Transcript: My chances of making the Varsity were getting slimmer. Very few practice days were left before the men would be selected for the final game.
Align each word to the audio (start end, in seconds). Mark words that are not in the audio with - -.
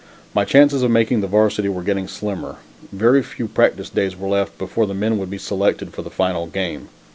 My 0.33 0.45
chances 0.45 0.81
of 0.81 0.89
making 0.89 1.21
the 1.21 1.27
Varsity 1.27 1.69
were 1.69 1.83
getting 1.83 2.07
slimmer. 2.07 2.55
Very 2.91 3.21
few 3.21 3.47
practice 3.47 3.87
days 3.87 4.15
were 4.17 4.27
left 4.29 4.57
before 4.57 4.87
the 4.87 4.95
men 4.95 5.19
would 5.19 5.29
be 5.29 5.37
selected 5.37 5.93
for 5.93 6.01
the 6.01 6.09
final 6.09 6.47
game. 6.47 6.89